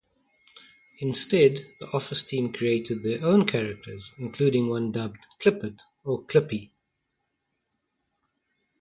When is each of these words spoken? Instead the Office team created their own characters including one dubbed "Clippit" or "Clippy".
Instead 0.97 1.75
the 1.79 1.87
Office 1.91 2.23
team 2.23 2.51
created 2.51 3.03
their 3.03 3.23
own 3.23 3.45
characters 3.45 4.11
including 4.17 4.67
one 4.67 4.91
dubbed 4.91 5.19
"Clippit" 5.39 5.79
or 6.03 6.23
"Clippy". 6.25 6.71